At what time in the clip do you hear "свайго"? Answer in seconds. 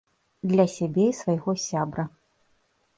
1.21-1.57